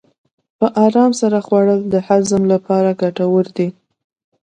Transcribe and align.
په 0.59 0.67
ارام 0.85 1.11
سره 1.21 1.37
خوړل 1.45 1.79
د 1.93 1.95
هضم 2.07 2.41
لپاره 2.53 2.89
ګټور 3.01 3.45
دي. 3.57 3.67